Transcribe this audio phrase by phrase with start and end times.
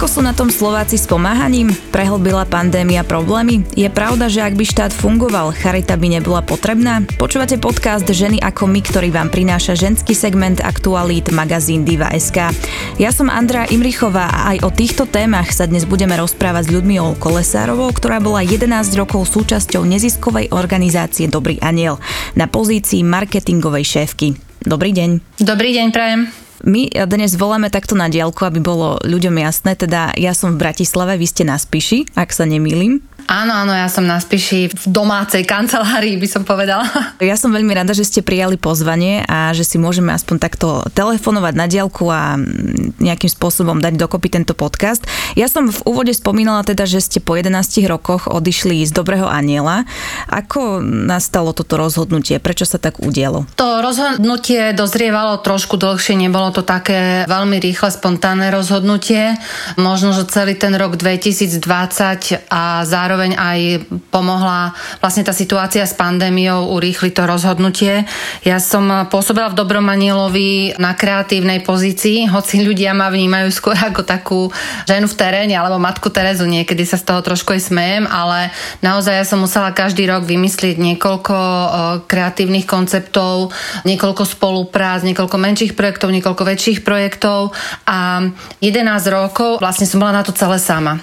[0.00, 1.68] Ako sú na tom Slováci s pomáhaním?
[1.92, 3.68] Prehlbila pandémia problémy?
[3.76, 7.04] Je pravda, že ak by štát fungoval, charita by nebola potrebná?
[7.20, 12.48] Počúvate podcast Ženy ako my, ktorý vám prináša ženský segment aktualít magazín Diva.sk.
[12.96, 17.20] Ja som Andrea Imrichová a aj o týchto témach sa dnes budeme rozprávať s Ľudmilou
[17.20, 22.00] Kolesárovou, ktorá bola 11 rokov súčasťou neziskovej organizácie Dobrý aniel
[22.32, 24.32] na pozícii marketingovej šéfky.
[24.64, 25.44] Dobrý deň.
[25.44, 26.49] Dobrý deň, prajem.
[26.60, 31.16] My dnes voláme takto na diálku, aby bolo ľuďom jasné, teda ja som v Bratislave,
[31.16, 33.00] vy ste na Spiši, ak sa nemýlim.
[33.30, 36.82] Áno, áno, ja som na Spiši v domácej kancelárii, by som povedala.
[37.30, 41.54] Ja som veľmi rada, že ste prijali pozvanie a že si môžeme aspoň takto telefonovať
[41.54, 42.34] na diálku a
[42.98, 45.04] nejakým spôsobom dať dokopy tento podcast.
[45.38, 49.86] Ja som v úvode spomínala teda, že ste po 11 rokoch odišli z Dobrého aniela.
[50.26, 52.42] Ako nastalo toto rozhodnutie?
[52.42, 53.46] Prečo sa tak udialo?
[53.60, 59.38] To rozhodnutie dozrievalo trošku dlhšie, nebolo to také veľmi rýchle, spontánne rozhodnutie.
[59.78, 63.60] Možno, že celý ten rok 2020 a zároveň zároveň aj
[64.08, 64.72] pomohla
[65.04, 68.08] vlastne tá situácia s pandémiou urýchliť to rozhodnutie.
[68.48, 74.08] Ja som pôsobila v Dobrom Anielovi na kreatívnej pozícii, hoci ľudia ma vnímajú skôr ako
[74.08, 74.40] takú
[74.88, 78.48] ženu v teréne alebo matku Terezu, niekedy sa z toho trošku aj smejem, ale
[78.80, 81.36] naozaj ja som musela každý rok vymyslieť niekoľko
[82.08, 83.52] kreatívnych konceptov,
[83.84, 87.52] niekoľko spoluprác, niekoľko menších projektov, niekoľko väčších projektov
[87.84, 88.24] a
[88.64, 88.80] 11
[89.12, 90.96] rokov vlastne som bola na to celé sama.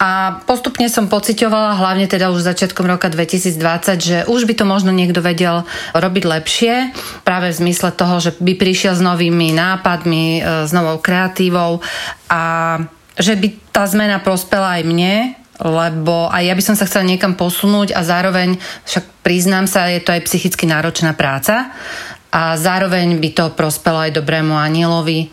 [0.00, 4.96] A postupne som pocitovala, hlavne teda už začiatkom roka 2020, že už by to možno
[4.96, 10.64] niekto vedel robiť lepšie, práve v zmysle toho, že by prišiel s novými nápadmi, e,
[10.64, 11.84] s novou kreatívou
[12.32, 12.42] a
[13.20, 17.36] že by tá zmena prospela aj mne, lebo aj ja by som sa chcela niekam
[17.36, 18.56] posunúť a zároveň,
[18.88, 21.76] však priznám sa, je to aj psychicky náročná práca
[22.32, 25.28] a zároveň by to prospelo aj dobrému anielovi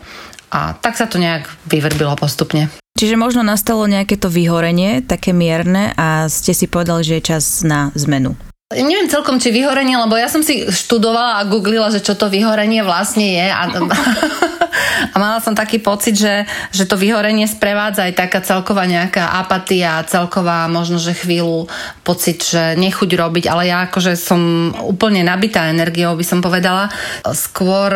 [0.52, 2.68] a tak sa to nejak vyvrbilo postupne.
[2.98, 7.62] Čiže možno nastalo nejaké to vyhorenie, také mierne a ste si povedali, že je čas
[7.62, 8.34] na zmenu.
[8.74, 12.82] Neviem celkom, či vyhorenie, lebo ja som si študovala a googlila, že čo to vyhorenie
[12.82, 13.64] vlastne je a
[15.14, 16.44] a mala som taký pocit, že,
[16.74, 21.70] že to vyhorenie sprevádza aj taká celková nejaká apatia, celková možno, že chvíľu
[22.04, 26.92] pocit, že nechuť robiť, ale ja akože som úplne nabitá energiou, by som povedala.
[27.32, 27.88] Skôr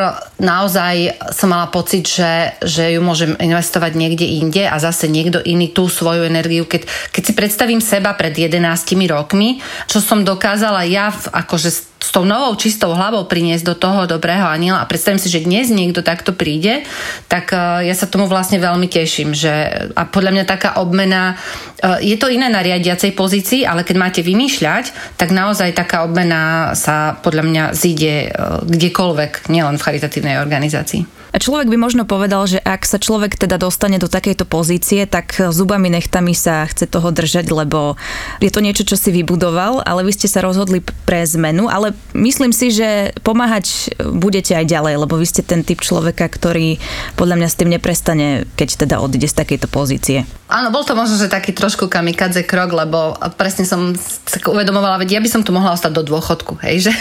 [0.43, 5.71] naozaj som mala pocit, že, že ju môžem investovať niekde inde a zase niekto iný
[5.71, 6.67] tú svoju energiu.
[6.67, 6.83] Keď,
[7.15, 8.59] keď si predstavím seba pred 11
[9.07, 14.43] rokmi, čo som dokázala ja akože s tou novou čistou hlavou priniesť do toho dobrého
[14.43, 16.83] aniela a predstavím si, že dnes niekto takto príde,
[17.31, 22.03] tak uh, ja sa tomu vlastne veľmi teším, že a podľa mňa taká obmena, uh,
[22.03, 27.15] je to iné na riadiacej pozícii, ale keď máte vymýšľať, tak naozaj taká obmena sa
[27.23, 31.22] podľa mňa zíde uh, kdekoľvek, nielen v charitatívnej organizácii.
[31.33, 35.89] Človek by možno povedal, že ak sa človek teda dostane do takejto pozície, tak zubami
[35.89, 37.97] nechtami sa chce toho držať, lebo
[38.45, 42.53] je to niečo, čo si vybudoval, ale vy ste sa rozhodli pre zmenu, ale myslím
[42.53, 46.77] si, že pomáhať budete aj ďalej, lebo vy ste ten typ človeka, ktorý
[47.17, 50.29] podľa mňa s tým neprestane, keď teda odíde z takejto pozície.
[50.53, 55.17] Áno, bol to možno, že taký trošku kamikadze krok, lebo presne som sa uvedomovala, veď
[55.17, 56.95] ja by som tu mohla ostať do dôchodku, hej, že,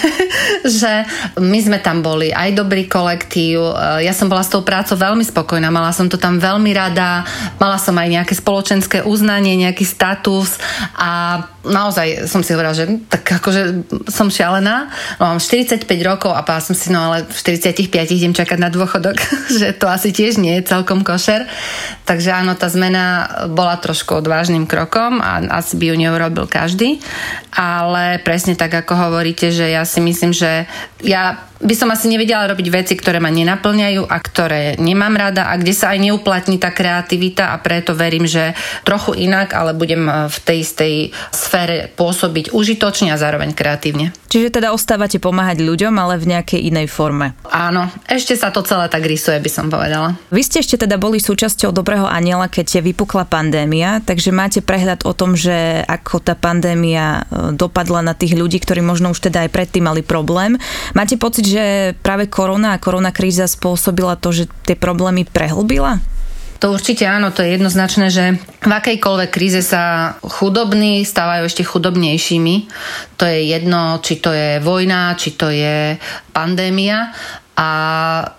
[0.63, 0.91] že
[1.35, 5.73] my sme tam boli, aj dobrý kolektív, ja som bola s tou prácou veľmi spokojná,
[5.73, 7.25] mala som to tam veľmi rada,
[7.57, 10.61] mala som aj nejaké spoločenské uznanie, nejaký status
[10.93, 14.89] a naozaj som si hovorila, že tak akože som šialená,
[15.21, 19.17] mám 45 rokov a som si, no ale v 45 idem čakať na dôchodok,
[19.59, 21.45] že to asi tiež nie je celkom košer.
[22.05, 26.97] Takže áno, tá zmena bola trošku odvážnym krokom a asi by ju neurobil každý,
[27.53, 30.65] ale presne tak, ako hovoríte, že ja si myslím, že
[31.01, 35.53] ja by som asi nevedela robiť veci, ktoré ma nenaplňajú a ktoré nemám rada a
[35.61, 40.37] kde sa aj neuplatní tá kreativita a preto verím, že trochu inak, ale budem v
[40.41, 40.93] tej istej
[41.29, 41.50] sfére
[41.99, 44.15] pôsobiť užitočne a zároveň kreatívne.
[44.31, 47.35] Čiže teda ostávate pomáhať ľuďom, ale v nejakej inej forme.
[47.51, 50.15] Áno, ešte sa to celé tak rysuje, by som povedala.
[50.31, 55.11] Vy ste ešte teda boli súčasťou Dobrého aniela, keď vypukla pandémia, takže máte prehľad o
[55.11, 59.51] tom, že ako tá pandémia e, dopadla na tých ľudí, ktorí možno už teda aj
[59.51, 60.55] predtým mali problém.
[60.95, 65.99] Máte pocit, že práve korona a korona kríza spôsobila to, že tie problémy prehlbila?
[66.61, 72.55] To určite áno, to je jednoznačné, že v akejkoľvek kríze sa chudobní stávajú ešte chudobnejšími.
[73.17, 75.97] To je jedno, či to je vojna, či to je
[76.29, 77.17] pandémia.
[77.57, 77.69] A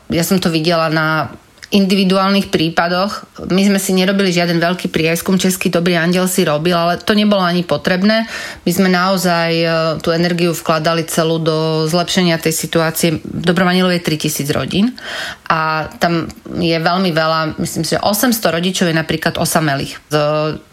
[0.07, 1.35] ja som to videla na
[1.73, 3.25] individuálnych prípadoch.
[3.49, 7.41] My sme si nerobili žiaden veľký prieskum, Český dobrý andel si robil, ale to nebolo
[7.41, 8.29] ani potrebné.
[8.69, 9.67] My sme naozaj e,
[10.05, 13.09] tú energiu vkladali celú do zlepšenia tej situácie.
[13.25, 14.93] Dobromanilov je 3000 rodín
[15.49, 16.29] a tam
[16.61, 19.97] je veľmi veľa, myslím si, že 800 rodičov je napríklad osamelých.
[20.13, 20.17] Z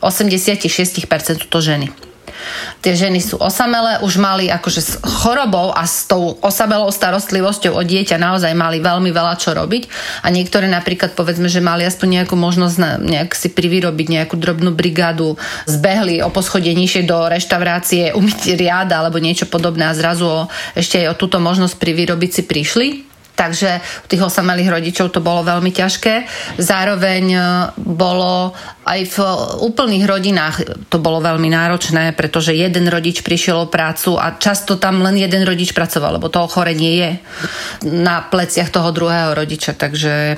[0.03, 2.08] 86% sú to ženy.
[2.79, 7.81] Tie ženy sú osamelé, už mali akože s chorobou a s tou osamelou starostlivosťou o
[7.83, 9.91] dieťa naozaj mali veľmi veľa čo robiť.
[10.23, 15.35] A niektoré napríklad povedzme, že mali aspoň nejakú možnosť nejak si privyrobiť nejakú drobnú brigádu,
[15.67, 20.47] zbehli o poschodie nižšie do reštaurácie, umyť riada alebo niečo podobné a zrazu o,
[20.77, 23.08] ešte aj o túto možnosť privyrobiť si prišli
[23.39, 26.27] Takže u tých osamelých rodičov to bolo veľmi ťažké.
[26.59, 27.39] Zároveň e,
[27.79, 28.51] bolo
[28.83, 29.17] aj v
[29.63, 30.55] úplných rodinách
[30.89, 35.45] to bolo veľmi náročné, pretože jeden rodič prišiel o prácu a často tam len jeden
[35.47, 37.09] rodič pracoval, lebo to ochorenie je
[37.87, 39.77] na pleciach toho druhého rodiča.
[39.77, 40.35] Takže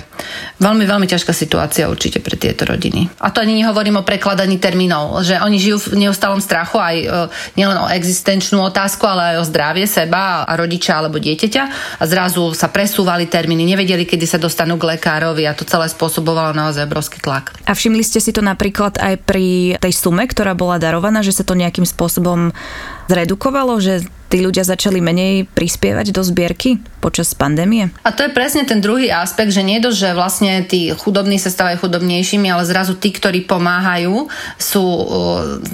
[0.62, 3.08] veľmi, veľmi ťažká situácia určite pre tieto rodiny.
[3.24, 7.06] A to ani nehovorím o prekladaní termínov, že oni žijú v neustálom strachu aj e,
[7.56, 11.64] nielen o existenčnú otázku, ale aj o zdravie seba a rodiča alebo dieťaťa
[11.98, 15.88] a zrazu sa pres presúvali termíny, nevedeli, kedy sa dostanú k lekárovi a to celé
[15.88, 17.56] spôsobovalo naozaj obrovský tlak.
[17.64, 21.48] A všimli ste si to napríklad aj pri tej sume, ktorá bola darovaná, že sa
[21.48, 22.52] to nejakým spôsobom
[23.10, 27.92] zredukovalo, že tí ľudia začali menej prispievať do zbierky počas pandémie?
[28.08, 31.52] A to je presne ten druhý aspekt, že nie to, že vlastne tí chudobní sa
[31.52, 35.06] stávajú chudobnejšími, ale zrazu tí, ktorí pomáhajú, sú uh,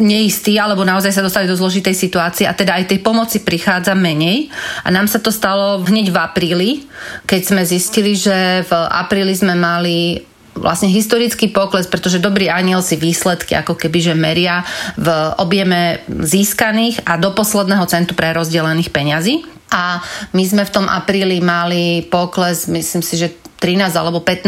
[0.02, 4.50] neistí alebo naozaj sa dostali do zložitej situácie a teda aj tej pomoci prichádza menej.
[4.82, 6.70] A nám sa to stalo hneď v apríli,
[7.30, 10.26] keď sme zistili, že v apríli sme mali
[10.60, 14.66] vlastne historický pokles, pretože dobrý aniel si výsledky ako keby že meria
[14.98, 15.08] v
[15.38, 19.46] objeme získaných a do posledného centu pre rozdelených peňazí.
[19.68, 20.00] A
[20.32, 24.48] my sme v tom apríli mali pokles, myslím si, že 13 alebo 15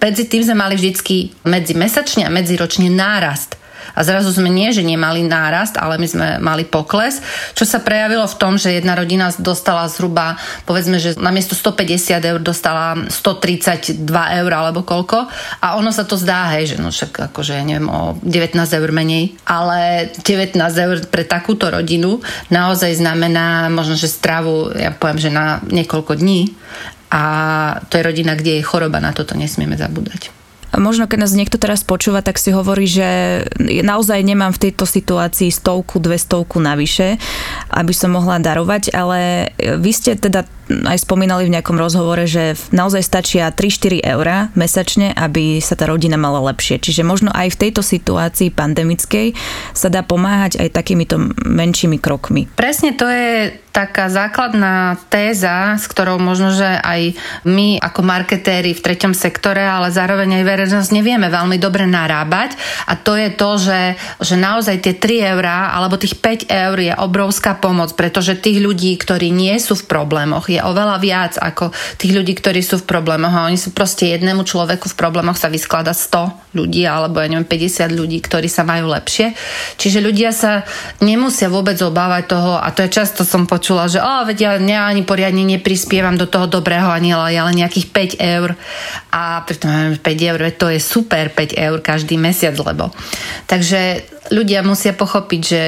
[0.00, 5.26] Medzi tým sme mali vždycky medzimesačne a medziročne nárast a zrazu sme nie, že nemali
[5.28, 7.20] nárast, ale my sme mali pokles,
[7.52, 12.40] čo sa prejavilo v tom, že jedna rodina dostala zhruba, povedzme, že namiesto 150 eur
[12.40, 14.08] dostala 132
[14.40, 15.28] eur alebo koľko.
[15.60, 19.36] A ono sa to zdá, hej, že no však akože, neviem, o 19 eur menej,
[19.44, 25.58] ale 19 eur pre takúto rodinu naozaj znamená možno, že stravu, ja poviem, že na
[25.66, 26.54] niekoľko dní.
[27.14, 27.22] A
[27.86, 30.43] to je rodina, kde je choroba, na toto nesmieme zabúdať.
[30.78, 35.50] Možno keď nás niekto teraz počúva, tak si hovorí, že naozaj nemám v tejto situácii
[35.50, 37.20] stovku, dve stovku navyše,
[37.70, 43.02] aby som mohla darovať, ale vy ste teda aj spomínali v nejakom rozhovore, že naozaj
[43.04, 46.80] stačia 3-4 eurá mesačne, aby sa tá rodina mala lepšie.
[46.80, 49.36] Čiže možno aj v tejto situácii pandemickej
[49.76, 52.48] sa dá pomáhať aj takýmito menšími krokmi.
[52.56, 58.78] Presne to je taká základná téza, s ktorou možno, že aj my ako marketéri v
[58.78, 62.54] treťom sektore, ale zároveň aj verejnosť nevieme veľmi dobre narábať
[62.86, 63.80] a to je to, že,
[64.22, 68.94] že naozaj tie 3 eurá alebo tých 5 eur je obrovská pomoc, pretože tých ľudí,
[68.94, 73.34] ktorí nie sú v problémoch, je oveľa viac ako tých ľudí, ktorí sú v problémoch
[73.34, 77.46] a oni sú proste jednému človeku v problémoch sa vysklada 100 ľudí alebo ja neviem
[77.46, 79.34] 50 ľudí, ktorí sa majú lepšie.
[79.76, 80.62] Čiže ľudia sa
[81.02, 84.82] nemusia vôbec obávať toho a to je často som počula, že oh, veď ja, ja
[84.86, 88.54] ani poriadne neprispievam do toho dobrého aniela, ja len nejakých 5 eur
[89.10, 92.94] a pritom 5 eur, to je super 5 eur každý mesiac, lebo.
[93.50, 95.60] Takže ľudia musia pochopiť, že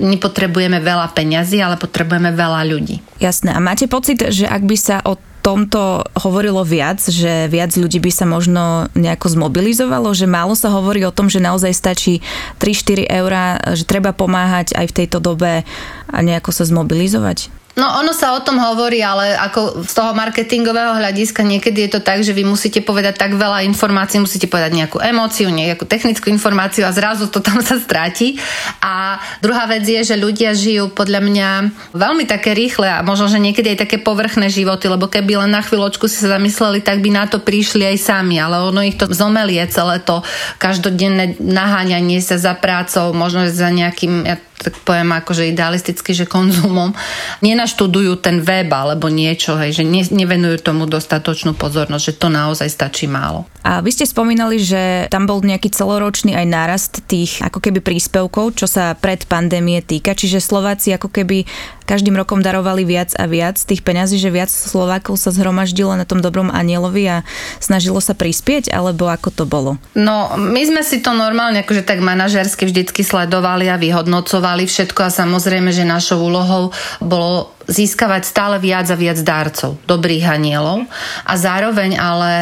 [0.00, 3.02] nepotrebujeme veľa peňazí, ale potrebujeme veľa ľudí.
[3.20, 3.52] Jasné.
[3.52, 8.12] A máte pocit, že ak by sa o tomto hovorilo viac, že viac ľudí by
[8.12, 12.20] sa možno nejako zmobilizovalo, že málo sa hovorí o tom, že naozaj stačí
[12.60, 15.64] 3-4 eurá, že treba pomáhať aj v tejto dobe
[16.10, 17.48] a nejako sa zmobilizovať?
[17.78, 22.00] No ono sa o tom hovorí, ale ako z toho marketingového hľadiska niekedy je to
[22.02, 26.82] tak, že vy musíte povedať tak veľa informácií, musíte povedať nejakú emóciu, nejakú technickú informáciu
[26.82, 28.34] a zrazu to tam sa stráti.
[28.82, 31.48] A druhá vec je, že ľudia žijú podľa mňa
[31.94, 35.62] veľmi také rýchle a možno, že niekedy aj také povrchné životy, lebo keby len na
[35.62, 39.06] chvíľočku si sa zamysleli, tak by na to prišli aj sami, ale ono ich to
[39.14, 40.26] zomelie celé to
[40.58, 46.92] každodenné naháňanie sa za prácou, možno za nejakým, ja tak poviem akože idealisticky, že konzumom,
[47.40, 52.68] nenaštudujú ten web alebo niečo, hej, že ne, nevenujú tomu dostatočnú pozornosť, že to naozaj
[52.68, 53.46] stačí málo.
[53.62, 58.58] A vy ste spomínali, že tam bol nejaký celoročný aj nárast tých ako keby príspevkov,
[58.58, 61.44] čo sa pred pandémie týka, čiže Slováci ako keby
[61.88, 66.20] každým rokom darovali viac a viac tých peňazí, že viac Slovákov sa zhromaždilo na tom
[66.20, 67.16] dobrom anielovi a
[67.64, 69.80] snažilo sa prispieť, alebo ako to bolo?
[69.96, 75.14] No, my sme si to normálne akože tak manažersky vždycky sledovali a vyhodnocovali všetko a
[75.14, 80.88] samozrejme, že našou úlohou bolo získavať stále viac a viac darcov, dobrých anielov
[81.28, 82.32] a zároveň ale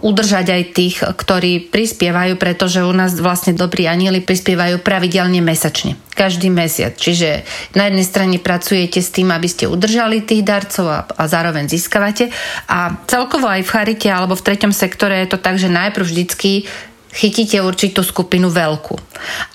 [0.00, 6.48] udržať aj tých, ktorí prispievajú, pretože u nás vlastne dobrí anieli prispievajú pravidelne mesačne, každý
[6.48, 6.96] mesiac.
[6.96, 7.44] Čiže
[7.76, 12.32] na jednej strane pracujete s tým, aby ste udržali tých darcov a, a zároveň získavate
[12.64, 16.64] a celkovo aj v charite alebo v treťom sektore je to tak, že najprv vždycky
[17.10, 18.94] chytíte určitú skupinu veľkú.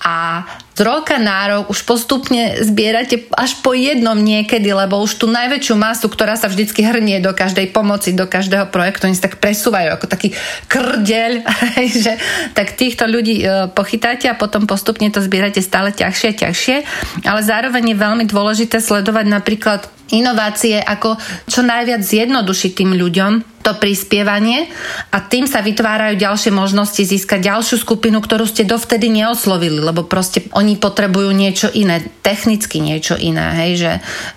[0.04, 0.44] A
[0.76, 5.72] z roka na rok už postupne zbierate až po jednom niekedy, lebo už tú najväčšiu
[5.72, 9.96] masu, ktorá sa vždycky hrnie do každej pomoci, do každého projektu, oni sa tak presúvajú
[9.96, 10.36] ako taký
[10.68, 11.48] krdeľ,
[12.04, 12.20] že
[12.52, 16.76] tak týchto ľudí e, pochytáte a potom postupne to zbierate stále ťažšie a ťažšie,
[17.24, 21.18] ale zároveň je veľmi dôležité sledovať napríklad inovácie, ako
[21.50, 24.70] čo najviac zjednodušiť tým ľuďom, to prispievanie
[25.10, 30.46] a tým sa vytvárajú ďalšie možnosti získať ďalšiu skupinu, ktorú ste dovtedy neoslovili, lebo proste
[30.54, 33.92] oni potrebujú niečo iné, technicky niečo iné, hej, že,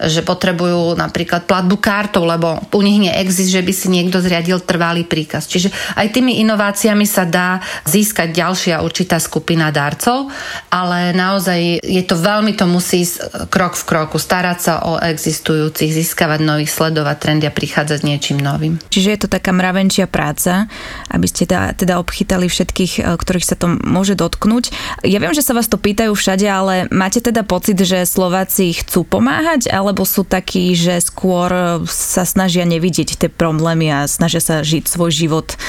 [0.09, 5.05] že potrebujú napríklad platbu kartou, lebo u nich neexist, že by si niekto zriadil trvalý
[5.05, 5.45] príkaz.
[5.45, 10.33] Čiže aj tými inováciami sa dá získať ďalšia určitá skupina darcov,
[10.73, 13.05] ale naozaj je to veľmi to musí
[13.53, 14.97] krok v kroku, starať sa o
[15.59, 18.79] existujúcich, získavať nových, sledovať trendy a prichádzať s niečím novým.
[18.87, 20.71] Čiže je to taká mravenčia práca,
[21.11, 24.71] aby ste teda, teda obchytali všetkých, e, ktorých sa to môže dotknúť.
[25.03, 29.03] Ja viem, že sa vás to pýtajú všade, ale máte teda pocit, že Slováci chcú
[29.03, 34.63] pomáhať, alebo sú takí, že skôr e, sa snažia nevidieť tie problémy a snažia sa
[34.63, 35.59] žiť svoj život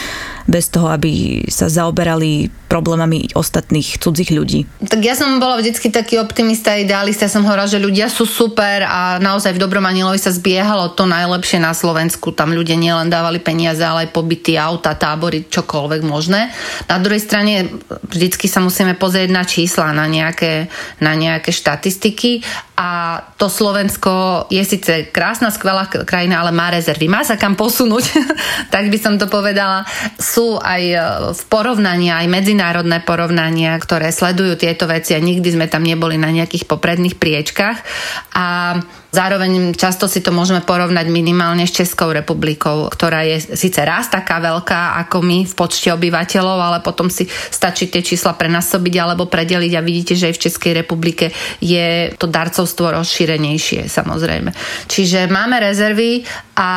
[0.50, 4.66] bez toho, aby sa zaoberali problémami ostatných cudzích ľudí.
[4.82, 9.18] Tak ja som bola vždycky taký optimista, idealista, som hovorila, že ľudia sú super a
[9.18, 12.30] naozaj v Dobrom Anielovi sa zbiehalo to najlepšie na Slovensku.
[12.30, 16.50] Tam ľudia nielen dávali peniaze, ale aj pobyty, auta, tábory, čokoľvek možné.
[16.86, 17.70] Na druhej strane
[18.06, 20.70] vždycky sa musíme pozrieť na čísla, na nejaké,
[21.02, 22.42] na nejaké štatistiky
[22.80, 27.12] a to Slovensko je síce krásna, skvelá krajina, ale má rezervy.
[27.12, 28.16] Má sa kam posunúť,
[28.72, 29.84] tak by som to povedala.
[30.16, 30.82] Sú aj
[31.34, 36.18] v porovnaní, aj medzi medzinárodné porovnania, ktoré sledujú tieto veci a nikdy sme tam neboli
[36.18, 37.78] na nejakých popredných priečkách.
[38.34, 38.74] A
[39.10, 44.38] Zároveň často si to môžeme porovnať minimálne s Českou republikou, ktorá je síce raz taká
[44.38, 49.72] veľká ako my v počte obyvateľov, ale potom si stačí tie čísla prenasobiť alebo predeliť
[49.74, 54.54] a vidíte, že aj v Českej republike je to darcovstvo rozšírenejšie samozrejme.
[54.86, 56.22] Čiže máme rezervy
[56.60, 56.70] a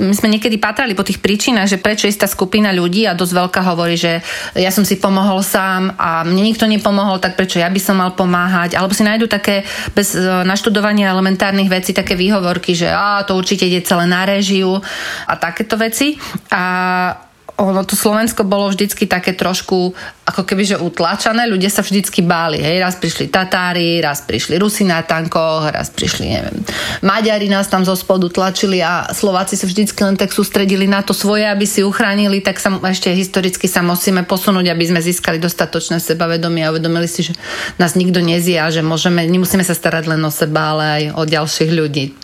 [0.00, 3.60] my sme niekedy patrali po tých príčinách, že prečo istá skupina ľudí a dosť veľká
[3.72, 4.20] hovorí, že
[4.56, 8.12] ja som si pomohol sám a mne nikto nepomohol, tak prečo ja by som mal
[8.12, 9.64] pomáhať, alebo si nájdu také
[9.96, 14.28] bez e, naštudovania element elementárnych vecí také výhovorky, že á, to určite ide celé na
[14.28, 14.76] režiu
[15.24, 16.20] a takéto veci.
[16.52, 17.29] A
[17.60, 19.92] ono to Slovensko bolo vždycky také trošku
[20.24, 24.88] ako keby, že utlačané, ľudia sa vždycky báli, hej, raz prišli Tatári, raz prišli Rusi
[24.88, 26.64] na tankoch, raz prišli, neviem,
[27.04, 31.12] Maďari nás tam zo spodu tlačili a Slováci sa vždycky len tak sústredili na to
[31.12, 36.00] svoje, aby si uchránili, tak sa ešte historicky sa musíme posunúť, aby sme získali dostatočné
[36.00, 37.36] sebavedomie a uvedomili si, že
[37.76, 41.22] nás nikto nezie a že môžeme, nemusíme sa starať len o seba, ale aj o
[41.28, 42.16] ďalších ľudí.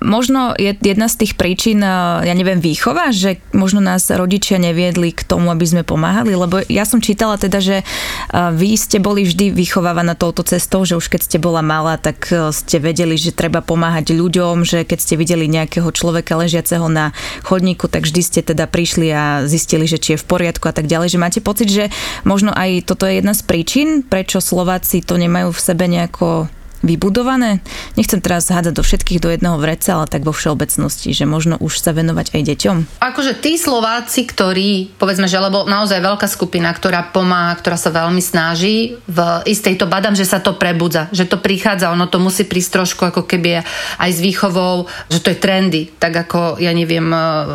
[0.00, 1.92] Možno je jedna z tých príčin, eh,
[2.24, 6.88] ja neviem, výchova, že možno nás rodičia neviedli k tomu, aby sme pomáhali, lebo ja
[6.88, 7.86] som čítala teda, že eh,
[8.32, 12.48] vy ste boli vždy vychovávaná touto cestou, že už keď ste bola malá, tak eh,
[12.48, 17.12] ste vedeli, že treba pomáhať ľuďom, že keď ste videli nejakého človeka ležiaceho na
[17.44, 20.88] chodníku, tak vždy ste teda prišli a zistili, že či je v poriadku a tak
[20.88, 21.92] ďalej, že máte pocit, že
[22.24, 26.48] možno aj toto je jedna z príčin, prečo Slováci to nemajú v sebe nejako
[26.80, 27.60] vybudované?
[27.96, 31.80] Nechcem teraz hádzať do všetkých do jedného vreca, ale tak vo všeobecnosti, že možno už
[31.80, 32.76] sa venovať aj deťom.
[33.00, 38.22] Akože tí Slováci, ktorí, povedzme, že lebo naozaj veľká skupina, ktorá pomáha, ktorá sa veľmi
[38.24, 42.44] snaží, v istej to badám, že sa to prebudza, že to prichádza, ono to musí
[42.44, 43.62] prísť trošku ako keby
[44.00, 47.08] aj s výchovou, že to je trendy, tak ako, ja neviem,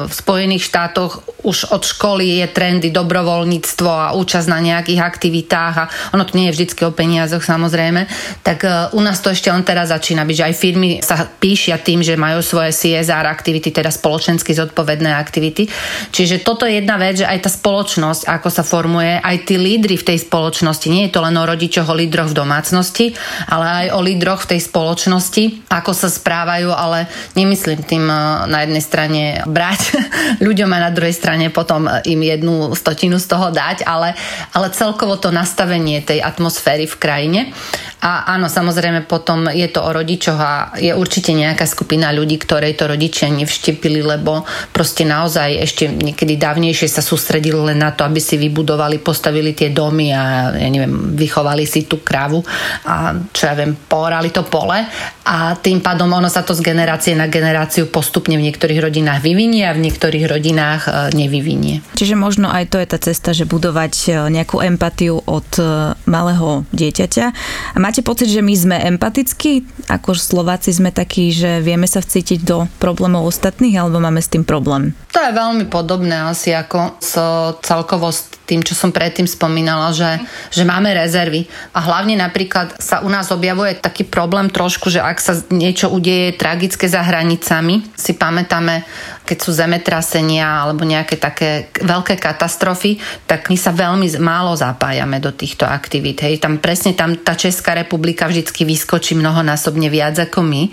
[0.06, 5.90] v Spojených štátoch už od školy je trendy dobrovoľníctvo a účasť na nejakých aktivitách a
[6.18, 8.10] ono to nie je vždy o peniazoch samozrejme,
[8.42, 11.78] tak e, u nás to ešte len teraz začína byť, že aj firmy sa píšia
[11.78, 15.68] tým, že majú svoje CSR aktivity, teda spoločensky zodpovedné aktivity.
[16.10, 20.00] Čiže toto je jedna vec, že aj tá spoločnosť, ako sa formuje, aj tí lídry
[20.00, 23.06] v tej spoločnosti, nie je to len o rodičoch, o lídroch v domácnosti,
[23.52, 27.06] ale aj o lídroch v tej spoločnosti, ako sa správajú, ale
[27.38, 28.16] nemyslím tým e,
[28.50, 29.82] na jednej strane brať
[30.46, 34.18] ľuďom a na druhej strane potom im jednu stotinu z toho dať, ale,
[34.52, 37.42] ale celkovo to nastavenie tej atmosféry v krajine.
[38.06, 42.76] A áno, samozrejme potom je to o rodičoch a je určite nejaká skupina ľudí, ktorej
[42.76, 44.44] to rodičia nevštepili, lebo
[44.74, 49.72] proste naozaj ešte niekedy dávnejšie sa sústredili len na to, aby si vybudovali, postavili tie
[49.72, 52.42] domy a ja neviem, vychovali si tú kravu
[52.86, 54.82] a čo ja viem, porali to pole
[55.26, 59.66] a tým pádom ono sa to z generácie na generáciu postupne v niektorých rodinách vyvinie
[59.66, 61.82] a v niektorých rodinách e, nevyvinie.
[61.98, 66.70] Čiže možno aj to je tá cesta, že budovať e, nejakú empatiu od e, malého
[66.70, 67.26] dieťaťa.
[67.74, 69.68] A máte pocit, že my sme empatickí?
[69.92, 74.48] Ako Slováci sme takí, že vieme sa vcítiť do problémov ostatných alebo máme s tým
[74.48, 74.96] problém?
[75.12, 77.14] To je veľmi podobné asi ako s
[77.64, 80.22] celkovo s tým, čo som predtým spomínala, že,
[80.54, 81.50] že máme rezervy.
[81.74, 86.38] A hlavne napríklad sa u nás objavuje taký problém trošku, že ak sa niečo udeje
[86.38, 88.86] tragické za hranicami, si pamätáme
[89.26, 95.34] keď sú zemetrasenia alebo nejaké také veľké katastrofy, tak my sa veľmi málo zapájame do
[95.34, 96.22] týchto aktivít.
[96.22, 96.46] Hej.
[96.46, 100.64] Tam presne tam tá Česká republika vždycky vyskočí mnohonásobne viac ako my,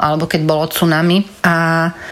[0.00, 1.44] alebo keď bolo tsunami.
[1.44, 1.54] A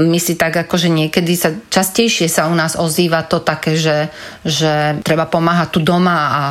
[0.05, 4.13] my si tak akože niekedy sa častejšie sa u nás ozýva to také, že,
[4.45, 6.43] že treba pomáhať tu doma a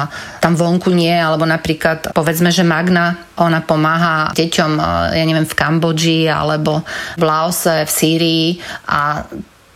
[0.41, 4.71] tam vonku nie, alebo napríklad povedzme, že Magna, ona pomáha deťom,
[5.13, 6.81] ja neviem, v Kambodži alebo
[7.17, 8.47] v Laose, v Sýrii
[8.89, 9.25] a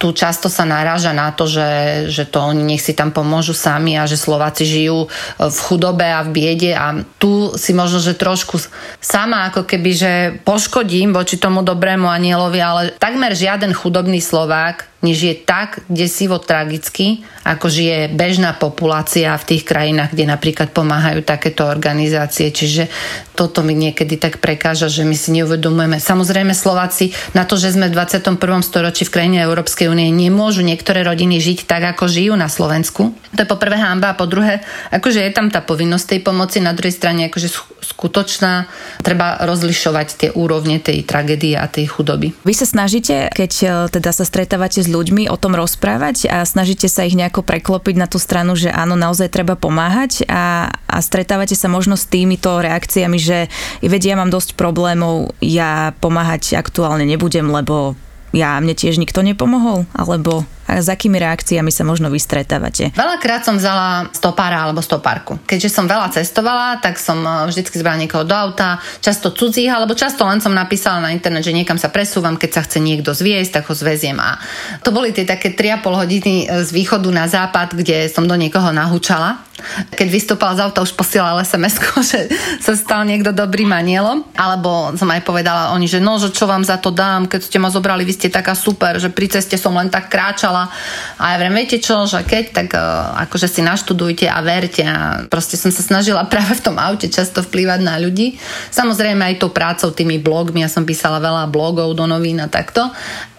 [0.01, 1.70] tu často sa naráža na to, že,
[2.10, 5.06] že to oni nech si tam pomôžu sami a že Slováci žijú
[5.38, 8.58] v chudobe a v biede a tu si možno, že trošku
[8.98, 15.17] sama ako keby, že poškodím voči tomu dobrému anielovi, ale takmer žiaden chudobný Slovák než
[15.17, 21.65] je tak desivo tragicky, ako žije bežná populácia v tých krajinách, kde napríklad pomáhajú takéto
[21.65, 22.53] organizácie.
[22.53, 22.86] Čiže
[23.34, 25.98] toto mi niekedy tak prekáža, že my si neuvedomujeme.
[25.98, 28.38] Samozrejme Slováci na to, že sme v 21.
[28.62, 33.17] storočí v krajine Európskej únie, nemôžu niektoré rodiny žiť tak, ako žijú na Slovensku.
[33.34, 34.62] To je po prvé hamba a po druhé,
[34.93, 37.50] akože je tam tá povinnosť tej pomoci, na druhej strane akože
[37.81, 38.70] skutočná,
[39.01, 42.36] treba rozlišovať tie úrovne tej tragédie a tej chudoby.
[42.46, 46.92] Vy sa snažíte, keď e, teda sa stretávate s ľuďmi o tom rozprávať a snažíte
[46.92, 51.56] sa ich nejako preklopiť na tú stranu, že áno, naozaj treba pomáhať a, a stretávate
[51.56, 53.48] sa možno s týmito reakciami, že
[53.80, 57.96] vedia, ja mám dosť problémov, ja pomáhať aktuálne nebudem, lebo
[58.36, 62.94] ja, mne tiež nikto nepomohol, alebo a s akými reakciami sa možno vystretávate?
[62.94, 65.41] Veľakrát som vzala stopára alebo stopárku.
[65.44, 69.98] Keďže som veľa cestovala, tak som e, vždycky zbrala niekoho do auta, často cudzích, alebo
[69.98, 73.62] často len som napísala na internet, že niekam sa presúvam, keď sa chce niekto zviesť,
[73.62, 74.18] tak ho zveziem.
[74.22, 74.38] A
[74.86, 78.70] to boli tie také 3,5 hodiny e, z východu na západ, kde som do niekoho
[78.70, 79.51] nahúčala.
[79.94, 81.77] Keď vystúpala z auta, už posielal sms
[82.12, 82.20] že
[82.59, 84.25] sa stal niekto dobrým anielom.
[84.33, 87.62] Alebo som aj povedala oni, že no, že čo vám za to dám, keď ste
[87.62, 90.68] ma zobrali, vy ste taká super, že pri ceste som len tak kráčala povedala.
[91.16, 94.83] A ja vrem, viete čo, že keď, tak uh, akože si naštudujte a verte.
[94.83, 98.35] A proste som sa snažila práve v tom aute často vplývať na ľudí.
[98.75, 102.83] Samozrejme aj tou prácou, tými blogmi, ja som písala veľa blogov do novín a takto.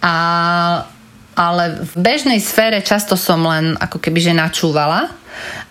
[0.01, 0.15] A
[1.33, 5.09] ale v bežnej sfére často som len ako keby že načúvala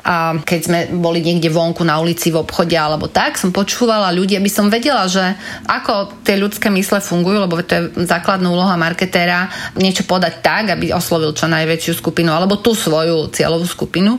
[0.02, 4.34] a keď sme boli niekde vonku na ulici v obchode alebo tak, som počúvala ľudí,
[4.34, 5.22] aby som vedela, že
[5.70, 10.90] ako tie ľudské mysle fungujú, lebo to je základná úloha marketéra niečo podať tak, aby
[10.90, 14.18] oslovil čo najväčšiu skupinu alebo tú svoju cieľovú skupinu.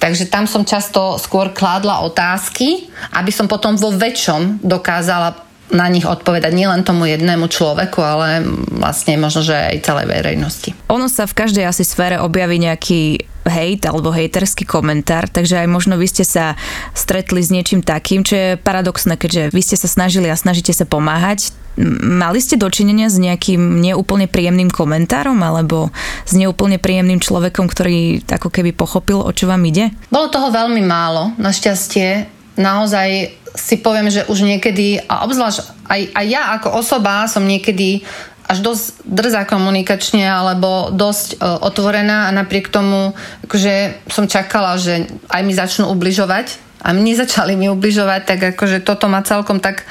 [0.00, 6.02] Takže tam som často skôr kládla otázky, aby som potom vo väčšom dokázala na nich
[6.02, 8.42] odpovedať nielen tomu jednému človeku, ale
[8.74, 10.70] vlastne možno, že aj celej verejnosti.
[10.90, 15.96] Ono sa v každej asi sfére objaví nejaký hejt alebo hejterský komentár, takže aj možno
[15.96, 16.58] vy ste sa
[16.92, 20.84] stretli s niečím takým, čo je paradoxné, keďže vy ste sa snažili a snažíte sa
[20.84, 21.56] pomáhať.
[22.04, 25.88] Mali ste dočinenia s nejakým neúplne príjemným komentárom alebo
[26.28, 29.88] s neúplne príjemným človekom, ktorý ako keby pochopil, o čo vám ide?
[30.12, 32.28] Bolo toho veľmi málo, našťastie.
[32.60, 38.04] Naozaj si poviem, že už niekedy, a obzvlášť aj, aj ja ako osoba som niekedy
[38.50, 43.14] až dosť drzá komunikačne alebo dosť uh, otvorená a napriek tomu,
[43.46, 48.80] akože som čakala, že aj mi začnú ubližovať a mne začali mi ubližovať, tak akože
[48.80, 49.84] toto ma celkom tak,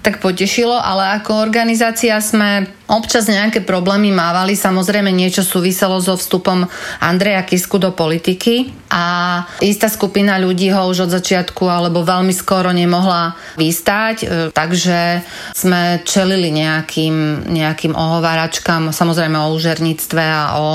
[0.00, 6.66] tak potešilo, ale ako organizácia sme občas nejaké problémy mávali, samozrejme niečo súviselo so vstupom
[7.02, 12.70] Andreja Kisku do politiky a istá skupina ľudí ho už od začiatku alebo veľmi skoro
[12.70, 20.68] nemohla vystať, e, takže sme čelili nejakým, nejakým ohováračkám, samozrejme o úžerníctve a o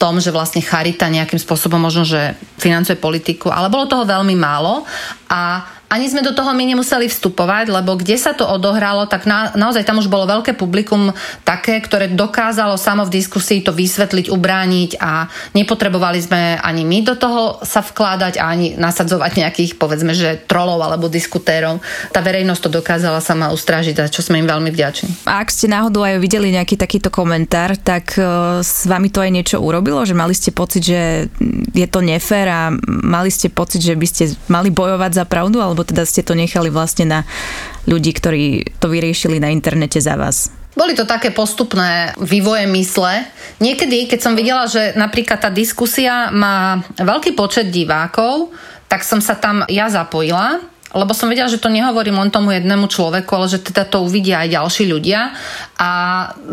[0.00, 4.88] tom, že vlastne Charita nejakým spôsobom možno, že financuje politiku, ale bolo toho veľmi málo
[5.28, 9.52] a ani sme do toho my nemuseli vstupovať, lebo kde sa to odohralo, tak na,
[9.52, 11.12] naozaj tam už bolo veľké publikum
[11.44, 17.14] také, ktoré dokázalo samo v diskusii to vysvetliť, ubrániť a nepotrebovali sme ani my do
[17.20, 21.84] toho sa vkládať a ani nasadzovať nejakých, povedzme, že trolov alebo diskutérov.
[22.08, 25.28] Tá verejnosť to dokázala sama ustrážiť, za čo sme im veľmi vďační.
[25.28, 28.24] A ak ste náhodou aj videli nejaký takýto komentár, tak e,
[28.64, 31.28] s vami to aj niečo urobilo, že mali ste pocit, že
[31.76, 35.81] je to nefér a mali ste pocit, že by ste mali bojovať za pravdu, alebo
[35.82, 37.20] teda ste to nechali vlastne na
[37.86, 40.50] ľudí, ktorí to vyriešili na internete za vás?
[40.72, 43.28] Boli to také postupné vývoje mysle.
[43.60, 48.48] Niekedy, keď som videla, že napríklad tá diskusia má veľký počet divákov,
[48.88, 52.84] tak som sa tam ja zapojila lebo som vedela, že to nehovorím len tomu jednému
[52.84, 55.32] človeku, ale že teda to uvidia aj ďalší ľudia.
[55.80, 55.90] A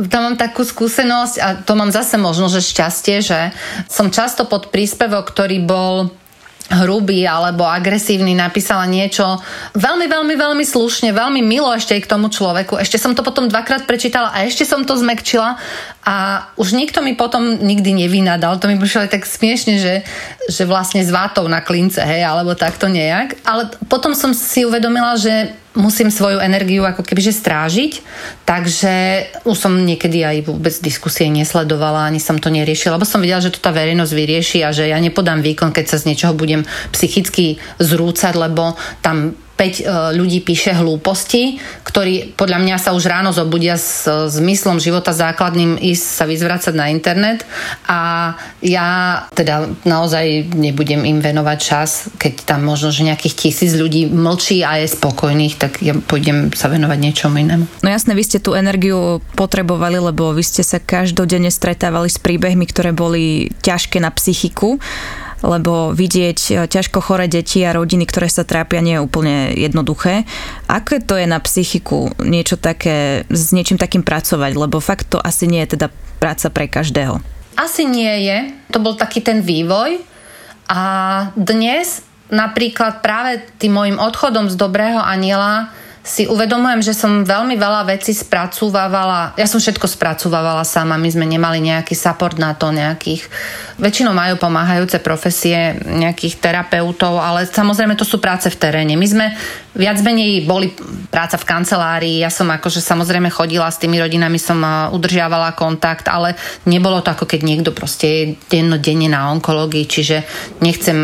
[0.08, 3.40] tam mám takú skúsenosť a to mám zase možno, že šťastie, že
[3.92, 6.16] som často pod príspevok, ktorý bol
[6.70, 9.26] hrubý alebo agresívny, napísala niečo
[9.74, 12.78] veľmi, veľmi, veľmi slušne, veľmi milo ešte aj k tomu človeku.
[12.78, 15.58] Ešte som to potom dvakrát prečítala a ešte som to zmekčila
[16.06, 16.16] a
[16.62, 18.62] už nikto mi potom nikdy nevynadal.
[18.62, 20.06] To mi prišlo tak smiešne, že,
[20.46, 23.42] že vlastne s vátou na klince, hej, alebo takto nejak.
[23.46, 28.02] Ale potom som si uvedomila, že musím svoju energiu ako kebyže strážiť,
[28.46, 28.94] takže
[29.46, 33.54] už som niekedy aj vôbec diskusie nesledovala, ani som to neriešila, lebo som videla, že
[33.54, 37.62] to tá verejnosť vyrieši a že ja nepodám výkon, keď sa z niečoho budem psychicky
[37.78, 38.74] zrúcať, lebo
[39.06, 39.84] tam 5 e,
[40.16, 46.06] ľudí píše hlúposti, ktorí podľa mňa sa už ráno zobudia s zmyslom života základným ísť
[46.08, 47.44] sa vyzvracať na internet
[47.84, 48.88] a ja
[49.36, 54.80] teda naozaj nebudem im venovať čas, keď tam možno, že nejakých tisíc ľudí mlčí a
[54.80, 57.84] je spokojných, tak ja pôjdem sa venovať niečomu inému.
[57.84, 62.64] No jasne, vy ste tú energiu potrebovali, lebo vy ste sa každodenne stretávali s príbehmi,
[62.64, 64.80] ktoré boli ťažké na psychiku
[65.44, 70.28] lebo vidieť e, ťažko chore deti a rodiny, ktoré sa trápia, nie je úplne jednoduché.
[70.68, 75.48] Aké to je na psychiku niečo také, s niečím takým pracovať, lebo fakt to asi
[75.48, 75.88] nie je teda
[76.20, 77.24] práca pre každého.
[77.60, 78.38] Asi nie je.
[78.72, 80.00] To bol taký ten vývoj.
[80.70, 80.82] A
[81.34, 87.84] dnes napríklad práve tým môjim odchodom z Dobrého aniela si uvedomujem, že som veľmi veľa
[87.92, 93.28] vecí spracúvávala, ja som všetko spracúvávala sama, my sme nemali nejaký support na to, nejakých,
[93.76, 98.96] väčšinou majú pomáhajúce profesie, nejakých terapeutov, ale samozrejme to sú práce v teréne.
[98.96, 99.26] My sme
[99.78, 100.74] viac menej boli
[101.14, 104.60] práca v kancelárii, ja som akože samozrejme chodila s tými rodinami, som
[104.94, 106.34] udržiavala kontakt, ale
[106.66, 110.26] nebolo to ako keď niekto proste je dennodenne na onkológii, čiže
[110.62, 110.98] nechcem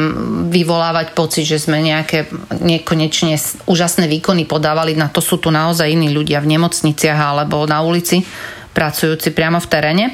[0.50, 2.26] vyvolávať pocit, že sme nejaké
[2.62, 3.38] nekonečne
[3.70, 4.98] úžasné výkony podávali.
[4.98, 8.26] Na to sú tu naozaj iní ľudia v nemocniciach alebo na ulici,
[8.74, 10.06] pracujúci priamo v teréne.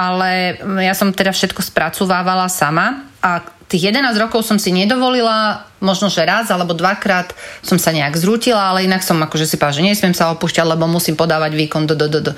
[0.00, 6.10] Ale ja som teda všetko spracovávala sama a tých 11 rokov som si nedovolila, možno
[6.10, 7.30] že raz alebo dvakrát
[7.62, 10.90] som sa nejak zrútila, ale inak som akože si povedala, že nesmiem sa opúšťať, lebo
[10.90, 12.32] musím podávať výkon do, do, do, do.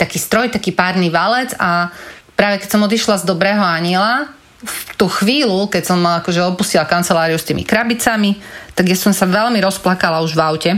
[0.00, 1.92] Taký stroj, taký párny valec a
[2.32, 7.38] práve keď som odišla z Dobrého aniela, v tú chvíľu, keď som akože opustila kanceláriu
[7.38, 8.40] s tými krabicami,
[8.74, 10.72] tak ja som sa veľmi rozplakala už v aute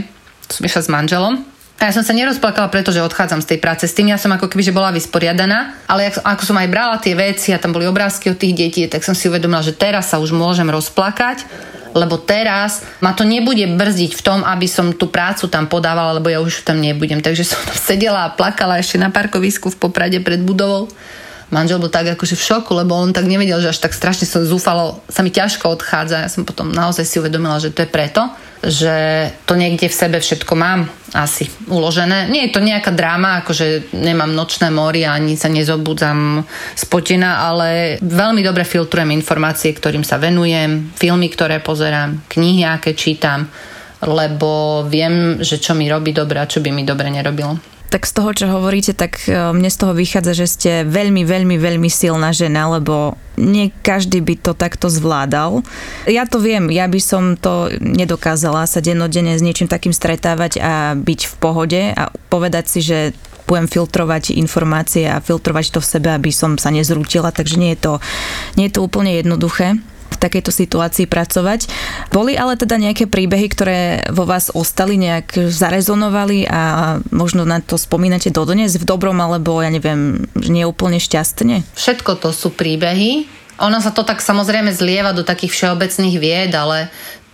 [0.51, 1.33] som išla s manželom.
[1.81, 3.89] A ja som sa nerozplakala, pretože odchádzam z tej práce.
[3.89, 7.17] S tým ja som ako keby, že bola vysporiadaná, ale ako som aj brala tie
[7.17, 10.21] veci a tam boli obrázky od tých detí, tak som si uvedomila, že teraz sa
[10.21, 11.41] už môžem rozplakať,
[11.97, 16.29] lebo teraz ma to nebude brzdiť v tom, aby som tú prácu tam podávala, lebo
[16.29, 17.17] ja už tam nebudem.
[17.17, 20.85] Takže som tam sedela a plakala ešte na parkovisku v Poprade pred budovou
[21.51, 24.41] manžel bol tak akože v šoku, lebo on tak nevedel, že až tak strašne som
[24.47, 26.23] zúfalo, sa mi ťažko odchádza.
[26.23, 28.31] Ja som potom naozaj si uvedomila, že to je preto,
[28.63, 28.95] že
[29.43, 32.31] to niekde v sebe všetko mám asi uložené.
[32.31, 36.43] Nie je to nejaká dráma, akože nemám nočné mori ani sa nezobudzam
[36.75, 43.47] spotená, ale veľmi dobre filtrujem informácie, ktorým sa venujem, filmy, ktoré pozerám, knihy, aké čítam,
[44.07, 48.13] lebo viem, že čo mi robí dobre a čo by mi dobre nerobilo tak z
[48.15, 52.31] toho, čo hovoríte, tak e, mne z toho vychádza, že ste veľmi, veľmi, veľmi silná
[52.31, 55.59] žena, lebo nie každý by to takto zvládal.
[56.07, 60.95] Ja to viem, ja by som to nedokázala sa dennodenne s niečím takým stretávať a
[60.95, 63.11] byť v pohode a povedať si, že
[63.43, 67.79] budem filtrovať informácie a filtrovať to v sebe, aby som sa nezrútila, takže nie je
[67.83, 67.93] to,
[68.55, 69.75] nie je to úplne jednoduché
[70.19, 71.67] takejto situácii pracovať.
[72.11, 73.79] Boli ale teda nejaké príbehy, ktoré
[74.11, 76.61] vo vás ostali, nejak zarezonovali a
[77.13, 81.63] možno na to spomínate dodnes v dobrom alebo ja neviem, nie úplne šťastne?
[81.77, 83.27] Všetko to sú príbehy.
[83.61, 86.89] Ono sa to tak samozrejme zlieva do takých všeobecných vied, ale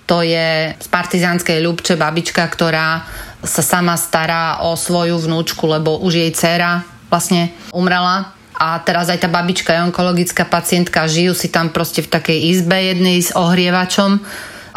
[0.08, 3.04] to je z partizánskej ľubče babička, ktorá
[3.44, 9.22] sa sama stará o svoju vnúčku, lebo už jej dcera vlastne umrela a teraz aj
[9.22, 14.18] tá babička je onkologická pacientka, žijú si tam proste v takej izbe jednej s ohrievačom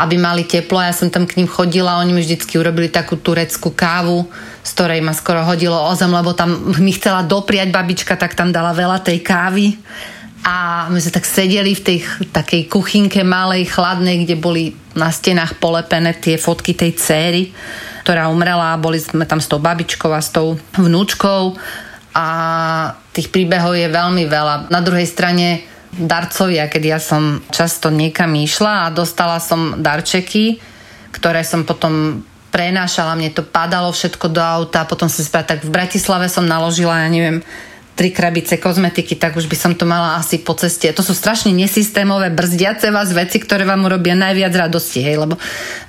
[0.00, 0.80] aby mali teplo.
[0.80, 4.24] Ja som tam k ním chodila, oni mi vždycky urobili takú tureckú kávu,
[4.64, 8.48] z ktorej ma skoro hodilo o zem, lebo tam mi chcela dopriať babička, tak tam
[8.48, 9.76] dala veľa tej kávy.
[10.40, 11.98] A my sme tak sedeli v tej
[12.32, 17.52] takej kuchynke malej, chladnej, kde boli na stenách polepené tie fotky tej céry,
[18.00, 21.60] ktorá umrela a boli sme tam s tou babičkou a s tou vnúčkou
[22.14, 22.26] a
[23.14, 24.70] tých príbehov je veľmi veľa.
[24.70, 30.62] Na druhej strane darcovia, keď ja som často niekam išla a dostala som darčeky,
[31.10, 35.70] ktoré som potom prenášala, mne to padalo všetko do auta, potom som si tak v
[35.70, 37.42] Bratislave som naložila, ja neviem,
[38.00, 40.88] tri krabice kozmetiky, tak už by som to mala asi po ceste.
[40.88, 45.36] To sú strašne nesystémové, brzdiace vás veci, ktoré vám urobia najviac radosti, hej, lebo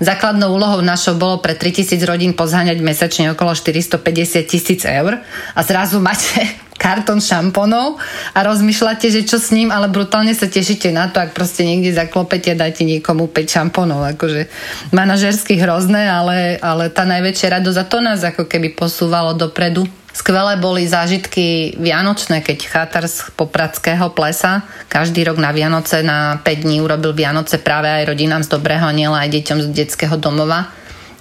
[0.03, 5.23] základnou úlohou našou bolo pre 3000 rodín pozháňať mesačne okolo 450 tisíc eur
[5.55, 6.51] a zrazu máte
[6.83, 7.95] kartón šamponov
[8.35, 11.95] a rozmýšľate, že čo s ním, ale brutálne sa tešíte na to, ak proste niekde
[11.95, 14.03] zaklopete a dáte niekomu 5 šamponov.
[14.19, 14.51] Akože
[14.91, 20.00] manažersky hrozné, ale, ale tá najväčšia radosť a to nás ako keby posúvalo dopredu.
[20.11, 26.67] Skvelé boli zážitky vianočné, keď chátar z Popradského plesa každý rok na Vianoce na 5
[26.67, 30.67] dní urobil Vianoce práve aj rodinám z Dobrého Aniela, aj deťom z detského domova.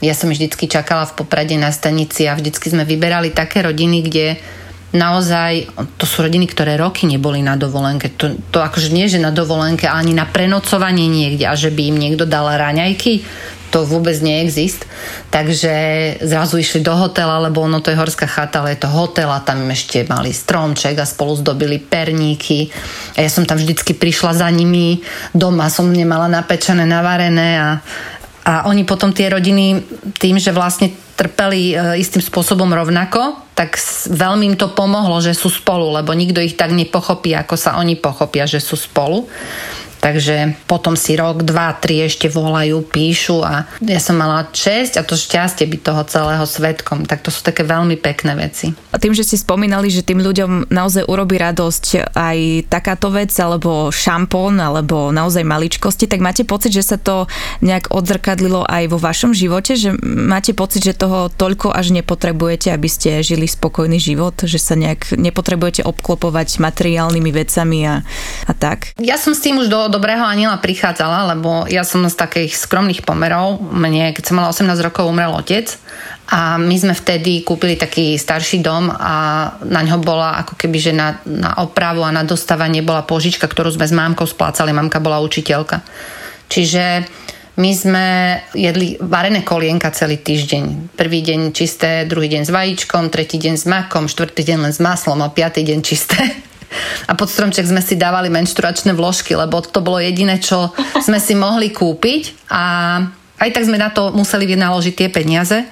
[0.02, 4.26] Ja som vždycky čakala v Poprade na stanici a vždycky sme vyberali také rodiny, kde
[4.90, 8.10] naozaj, to sú rodiny, ktoré roky neboli na dovolenke.
[8.18, 11.96] To, to akože nie, že na dovolenke, ani na prenocovanie niekde a že by im
[12.00, 13.22] niekto dal raňajky,
[13.70, 14.84] to vôbec neexist.
[15.30, 15.72] Takže
[16.20, 19.40] zrazu išli do hotela, lebo ono to je horská chata, ale je to hotel a
[19.40, 22.68] tam ešte mali stromček a spolu zdobili perníky.
[23.14, 27.70] A ja som tam vždycky prišla za nimi, doma som nemala napečené, navarené a,
[28.44, 29.86] a oni potom tie rodiny
[30.18, 33.76] tým, že vlastne trpeli e, istým spôsobom rovnako, tak
[34.08, 38.00] veľmi im to pomohlo, že sú spolu, lebo nikto ich tak nepochopí, ako sa oni
[38.00, 39.28] pochopia, že sú spolu.
[40.00, 45.04] Takže potom si rok, dva, tri ešte volajú, píšu a ja som mala česť a
[45.04, 47.04] to šťastie byť toho celého svetkom.
[47.04, 48.72] Tak to sú také veľmi pekné veci.
[48.90, 52.38] A tým, že si spomínali, že tým ľuďom naozaj urobí radosť aj
[52.72, 57.28] takáto vec, alebo šampón, alebo naozaj maličkosti, tak máte pocit, že sa to
[57.60, 59.76] nejak odzrkadlilo aj vo vašom živote?
[59.76, 64.40] Že máte pocit, že toho toľko až nepotrebujete, aby ste žili spokojný život?
[64.40, 68.00] Že sa nejak nepotrebujete obklopovať materiálnymi vecami a,
[68.48, 68.96] a tak?
[68.96, 73.02] Ja som s tým už do, dobrého aniela prichádzala, lebo ja som z takých skromných
[73.02, 73.58] pomerov.
[73.60, 75.74] Mne, keď som mala 18 rokov, umrel otec
[76.30, 80.92] a my sme vtedy kúpili taký starší dom a na ňo bola ako keby, že
[80.94, 84.70] na, na opravu a na dostávanie bola požička, ktorú sme s mámkou splácali.
[84.70, 85.82] Mamka bola učiteľka.
[86.46, 87.04] Čiže
[87.58, 88.06] my sme
[88.54, 90.94] jedli varené kolienka celý týždeň.
[90.94, 94.80] Prvý deň čisté, druhý deň s vajíčkom, tretí deň s makom, štvrtý deň len s
[94.80, 96.18] maslom a piatý deň čisté.
[97.10, 100.70] A pod stromček sme si dávali menšturačné vložky, lebo to bolo jediné, čo
[101.02, 102.62] sme si mohli kúpiť a
[103.40, 105.64] aj tak sme na to museli vynaložiť tie peniaze.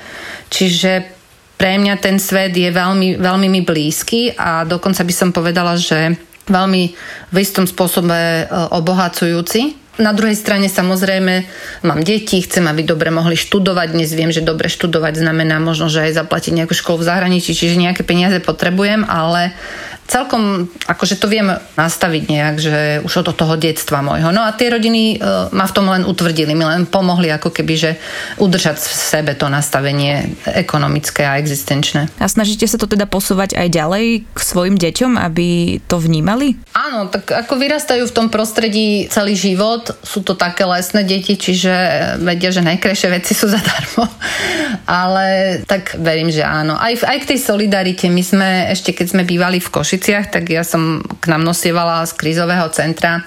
[0.49, 1.19] Čiže
[1.61, 6.17] pre mňa ten svet je veľmi, veľmi mi blízky a dokonca by som povedala, že
[6.49, 6.83] veľmi
[7.29, 9.77] v istom spôsobe e, obohacujúci.
[9.99, 11.43] Na druhej strane samozrejme
[11.83, 13.99] mám deti, chcem, aby dobre mohli študovať.
[13.99, 17.75] Dnes viem, že dobre študovať znamená možno, že aj zaplatiť nejakú školu v zahraničí, čiže
[17.75, 19.51] nejaké peniaze potrebujem, ale
[20.09, 24.33] celkom akože to viem nastaviť nejak, že už od toho detstva môjho.
[24.33, 27.75] No a tie rodiny e, ma v tom len utvrdili, mi len pomohli ako keby,
[27.77, 27.91] že
[28.41, 32.09] udržať v sebe to nastavenie ekonomické a existenčné.
[32.17, 36.57] A snažíte sa to teda posúvať aj ďalej k svojim deťom, aby to vnímali?
[36.73, 41.71] Áno, tak ako vyrastajú v tom prostredí celý život, sú to také lesné deti, čiže
[42.25, 44.09] vedia, že najkrajšie veci sú zadarmo.
[44.89, 46.81] Ale tak verím, že áno.
[46.81, 50.47] Aj, aj k tej solidarite, my sme ešte keď sme bývali v Koši Košiciach, tak
[50.47, 53.27] ja som k nám nosievala z krízového centra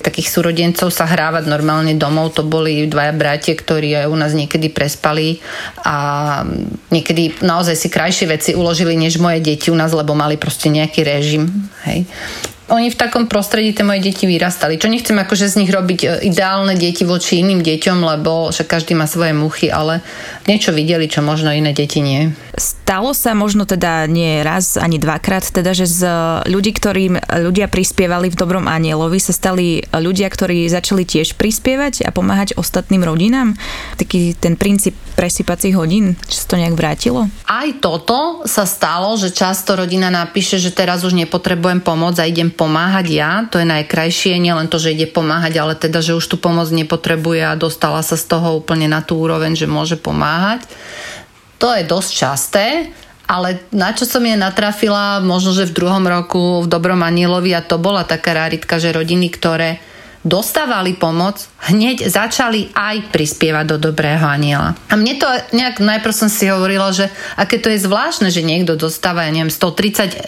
[0.00, 2.32] takých súrodencov sa hrávať normálne domov.
[2.36, 5.44] To boli dvaja bratia, ktorí aj u nás niekedy prespali
[5.84, 6.40] a
[6.88, 11.04] niekedy naozaj si krajšie veci uložili než moje deti u nás, lebo mali proste nejaký
[11.04, 11.44] režim.
[11.84, 12.08] Hej
[12.70, 14.78] oni v takom prostredí tie moje deti vyrastali.
[14.78, 18.94] Čo nechcem akože z nich robiť e, ideálne deti voči iným deťom, lebo však každý
[18.94, 20.00] má svoje muchy, ale
[20.46, 22.30] niečo videli, čo možno iné deti nie.
[22.60, 26.04] Stalo sa možno teda nie raz ani dvakrát, teda, že z
[26.44, 32.12] ľudí, ktorým ľudia prispievali v Dobrom anielovi, sa stali ľudia, ktorí začali tiež prispievať a
[32.12, 33.56] pomáhať ostatným rodinám?
[33.96, 37.32] Taký ten princíp presypacích hodín, či sa to nejak vrátilo?
[37.48, 42.52] Aj toto sa stalo, že často rodina napíše, že teraz už nepotrebujem pomoc a idem
[42.52, 46.36] pomáhať ja, to je najkrajšie, nielen to, že ide pomáhať, ale teda, že už tú
[46.36, 50.64] pomoc nepotrebuje a dostala sa z toho úplne na tú úroveň, že môže pomáhať.
[51.60, 52.66] To je dosť časté,
[53.30, 57.62] ale na čo som je natrafila, možno, že v druhom roku v Dobrom Anielovi a
[57.62, 59.78] to bola taká ráritka, že rodiny, ktoré
[60.20, 64.76] dostávali pomoc, hneď začali aj prispievať do dobrého aniela.
[64.92, 65.24] A mne to
[65.56, 67.08] nejak, najprv som si hovorila, že
[67.40, 70.18] aké to je zvláštne, že niekto dostáva, ja neviem, 130 e,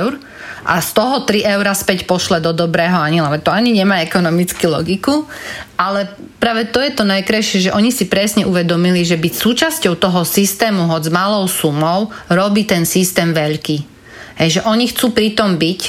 [0.00, 0.16] eur
[0.64, 3.36] a z toho 3 eur späť pošle do dobrého aniela.
[3.44, 5.28] To ani nemá ekonomickú logiku,
[5.76, 6.08] ale
[6.40, 10.88] práve to je to najkrajšie, že oni si presne uvedomili, že byť súčasťou toho systému
[10.88, 13.84] hoď s malou sumou robí ten systém veľký.
[14.40, 15.80] Hej, že oni chcú pritom byť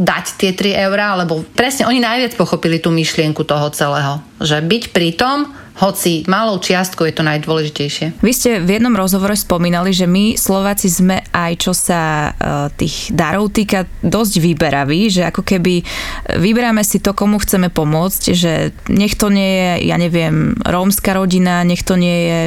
[0.00, 4.24] dať tie 3 eurá, lebo presne oni najviac pochopili tú myšlienku toho celého.
[4.40, 8.20] Že byť pri tom, hoci malou čiastkou je to najdôležitejšie.
[8.20, 13.14] Vy ste v jednom rozhovore spomínali, že my Slováci sme aj čo sa uh, tých
[13.14, 15.82] darov týka dosť vyberaví, že ako keby
[16.38, 18.52] vyberáme si to, komu chceme pomôcť, že
[18.90, 22.40] nech to nie je, ja neviem, rómska rodina, nech to nie je,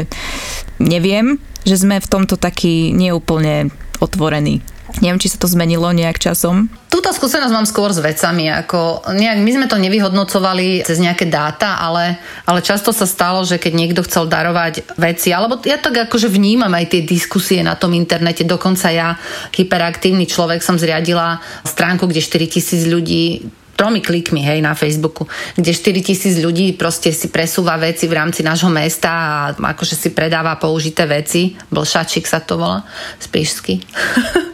[0.83, 3.71] neviem, že sme v tomto taký neúplne
[4.03, 4.72] otvorení.
[5.01, 6.69] Neviem, či sa to zmenilo nejak časom.
[6.93, 8.53] Túto skúsenosť mám skôr s vecami.
[8.53, 13.57] Ako nejak, my sme to nevyhodnocovali cez nejaké dáta, ale, ale často sa stalo, že
[13.57, 17.97] keď niekto chcel darovať veci, alebo ja tak akože vnímam aj tie diskusie na tom
[17.97, 19.17] internete, dokonca ja,
[19.57, 23.23] hyperaktívny človek, som zriadila stránku, kde 4000 ľudí
[23.73, 25.25] tromi klikmi, hej, na Facebooku,
[25.57, 30.09] kde 4 tisíc ľudí proste si presúva veci v rámci nášho mesta a akože si
[30.13, 31.57] predáva použité veci.
[31.73, 32.85] Blšačik sa to volá,
[33.17, 33.27] z.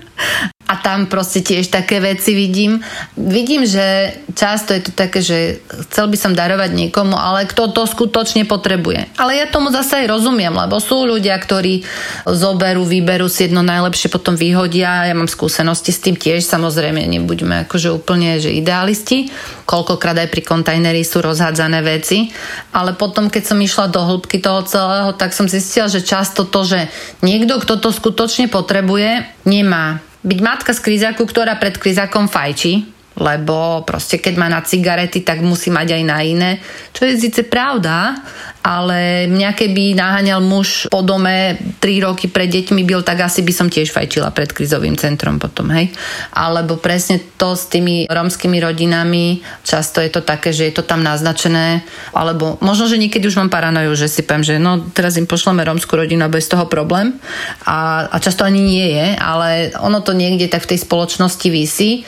[0.69, 2.77] a tam proste tiež také veci vidím.
[3.17, 7.89] Vidím, že často je to také, že chcel by som darovať niekomu, ale kto to
[7.89, 9.09] skutočne potrebuje.
[9.17, 11.81] Ale ja tomu zase aj rozumiem, lebo sú ľudia, ktorí
[12.29, 15.09] zoberú, vyberú si jedno najlepšie, potom vyhodia.
[15.09, 19.33] Ja mám skúsenosti s tým tiež, samozrejme, nebuďme akože úplne že idealisti.
[19.65, 22.29] Koľkokrát aj pri kontajneri sú rozhádzané veci.
[22.77, 26.61] Ale potom, keď som išla do hĺbky toho celého, tak som zistila, že často to,
[26.61, 26.93] že
[27.25, 33.83] niekto, kto to skutočne potrebuje, nemá byť matka z krizaku, ktorá pred krizakom fajčí, lebo
[33.83, 36.51] proste keď má na cigarety, tak musí mať aj na iné.
[36.95, 38.23] Čo je síce pravda,
[38.59, 43.53] ale mňa keby naháňal muž po dome 3 roky pred deťmi byl, tak asi by
[43.55, 45.95] som tiež fajčila pred krizovým centrom potom, hej.
[46.35, 51.01] Alebo presne to s tými romskými rodinami, často je to také, že je to tam
[51.07, 55.25] naznačené, alebo možno, že niekedy už mám paranoju, že si poviem, že no teraz im
[55.25, 57.15] pošleme romskú rodinu a bez toho problém.
[57.63, 62.03] A, a často ani nie je, ale ono to niekde tak v tej spoločnosti vysí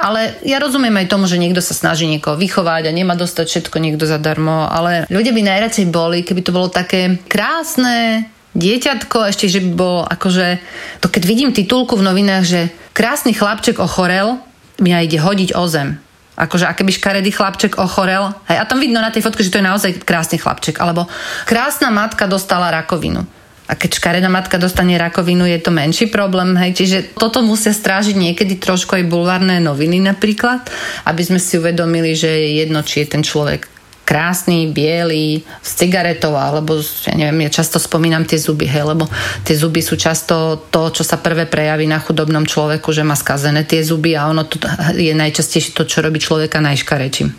[0.00, 3.76] ale ja rozumiem aj tomu, že niekto sa snaží niekoho vychovať a nemá dostať všetko
[3.76, 8.24] niekto zadarmo, ale ľudia by najradšej boli, keby to bolo také krásne,
[8.56, 10.58] dieťatko, ešte, že by bolo akože,
[11.04, 12.60] to keď vidím titulku v novinách, že
[12.96, 14.40] krásny chlapček ochorel,
[14.80, 16.00] mňa ide hodiť o zem.
[16.40, 18.32] Akože aké by škaredý chlapček ochorel.
[18.48, 20.80] Hej, a tam vidno na tej fotke, že to je naozaj krásny chlapček.
[20.80, 21.04] Alebo
[21.44, 23.28] krásna matka dostala rakovinu
[23.70, 26.58] a keď škaredá matka dostane rakovinu, je to menší problém.
[26.58, 26.74] Hej.
[26.74, 30.66] Čiže toto musia strážiť niekedy trošku aj bulvárne noviny napríklad,
[31.06, 33.70] aby sme si uvedomili, že je jedno, či je ten človek
[34.02, 39.06] krásny, biely, s cigaretou, alebo ja neviem, ja často spomínam tie zuby, hej, lebo
[39.46, 43.62] tie zuby sú často to, čo sa prvé prejaví na chudobnom človeku, že má skazené
[43.62, 44.58] tie zuby a ono to
[44.98, 47.30] je najčastejšie to, čo robí človeka najškarečím.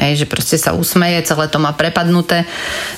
[0.00, 2.48] Hej, že proste sa usmeje, celé to má prepadnuté,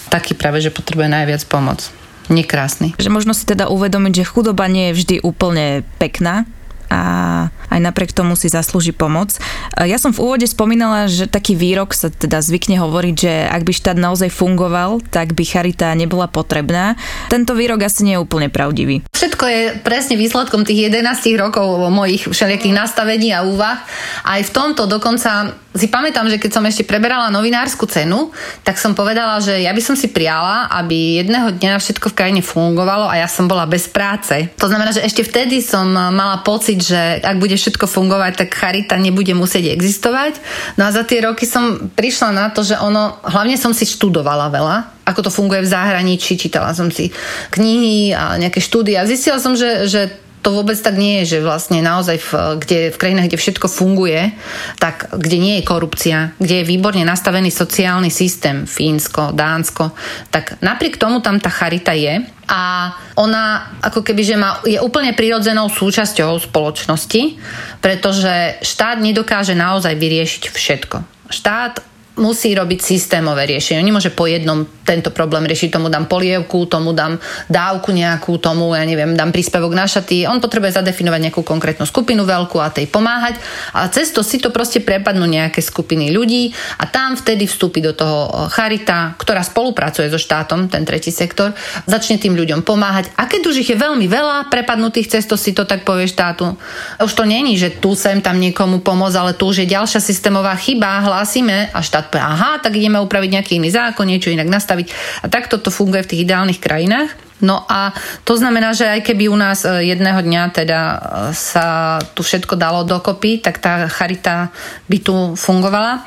[0.07, 2.97] taký práve, že potrebuje najviac pomoc nekrásny.
[2.99, 6.47] Že možno si teda uvedomiť, že chudoba nie je vždy úplne pekná,
[6.87, 9.35] a aj napriek tomu si zaslúži pomoc.
[9.75, 13.73] Ja som v úvode spomínala, že taký výrok sa teda zvykne hovoriť, že ak by
[13.75, 16.95] štát naozaj fungoval, tak by charita nebola potrebná.
[17.27, 19.03] Tento výrok asi nie je úplne pravdivý.
[19.11, 23.83] Všetko je presne výsledkom tých 11 rokov mojich všelijakých nastavení a úvah.
[24.23, 28.33] Aj v tomto dokonca si pamätám, že keď som ešte preberala novinárskú cenu,
[28.67, 32.43] tak som povedala, že ja by som si priala, aby jedného dňa všetko v krajine
[32.43, 34.51] fungovalo a ja som bola bez práce.
[34.59, 38.97] To znamená, že ešte vtedy som mala pocit, že ak bude všetko fungovať, tak charita
[38.97, 40.41] nebude musieť existovať.
[40.81, 44.51] No a za tie roky som prišla na to, že ono, hlavne som si študovala
[44.51, 47.15] veľa, ako to funguje v zahraničí, čítala som si
[47.55, 49.07] knihy a nejaké štúdia.
[49.07, 52.31] Zistila som, že, že to vôbec tak nie je, že vlastne naozaj v,
[52.63, 54.31] kde, v krajinách, kde všetko funguje,
[54.79, 59.91] tak kde nie je korupcia, kde je výborne nastavený sociálny systém, Fínsko, Dánsko,
[60.31, 65.19] tak napriek tomu tam tá charita je a ona ako keby, že má, je úplne
[65.19, 67.43] prirodzenou súčasťou spoločnosti,
[67.83, 70.97] pretože štát nedokáže naozaj vyriešiť všetko.
[71.27, 71.83] Štát
[72.17, 73.85] musí robiť systémové riešenie.
[73.85, 75.77] Nemôže po jednom tento problém riešiť.
[75.77, 80.25] Tomu dám polievku, tomu dám dávku nejakú, tomu, ja neviem, dám príspevok na šaty.
[80.25, 83.37] On potrebuje zadefinovať nejakú konkrétnu skupinu veľkú a tej pomáhať.
[83.77, 87.93] A cez to si to proste prepadnú nejaké skupiny ľudí a tam vtedy vstúpi do
[87.93, 91.53] toho charita, ktorá spolupracuje so štátom, ten tretí sektor,
[91.85, 93.13] začne tým ľuďom pomáhať.
[93.21, 96.57] A keď už ich je veľmi veľa prepadnutých cez to si to tak povie štátu,
[96.97, 100.57] už to není, že tu sem tam niekomu pomôcť, ale tu už je ďalšia systémová
[100.57, 104.47] chyba, hlásime a štát štát povie, aha, tak ideme upraviť nejaký iný zákon, niečo inak
[104.47, 104.87] nastaviť.
[105.23, 107.11] A takto to funguje v tých ideálnych krajinách.
[107.43, 107.93] No a
[108.25, 110.97] to znamená, že aj keby u nás e, jedného dňa teda e,
[111.37, 114.49] sa tu všetko dalo dokopy, tak tá charita
[114.89, 116.01] by tu fungovala.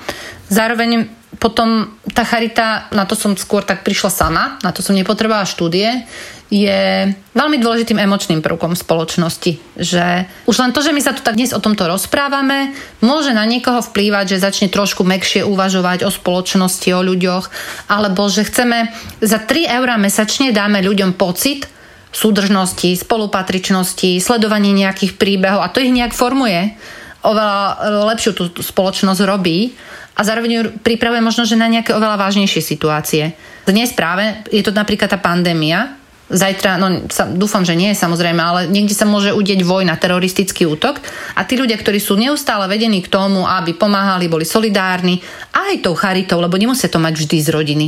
[0.50, 1.06] Zároveň
[1.38, 6.10] potom tá charita, na to som skôr tak prišla sama, na to som nepotrebovala štúdie,
[6.50, 9.62] je veľmi dôležitým emočným prvkom spoločnosti.
[9.78, 10.06] Že
[10.50, 12.74] už len to, že my sa tu tak dnes o tomto rozprávame,
[13.06, 17.46] môže na niekoho vplývať, že začne trošku mekšie uvažovať o spoločnosti, o ľuďoch,
[17.86, 18.90] alebo že chceme
[19.22, 21.70] za 3 eurá mesačne dáme ľuďom pocit
[22.10, 26.74] súdržnosti, spolupatričnosti, sledovanie nejakých príbehov a to ich nejak formuje
[27.22, 27.78] oveľa
[28.10, 29.78] lepšiu tú spoločnosť robí
[30.18, 33.38] a zároveň ju pripravuje možno, že na nejaké oveľa vážnejšie situácie.
[33.70, 35.99] Dnes práve je to napríklad tá pandémia,
[36.30, 41.02] Zajtra, no sa, dúfam, že nie samozrejme, ale niekde sa môže udieť vojna, teroristický útok.
[41.34, 45.18] A tí ľudia, ktorí sú neustále vedení k tomu, aby pomáhali, boli solidárni,
[45.50, 47.88] aj tou charitou, lebo nemusia to mať vždy z rodiny,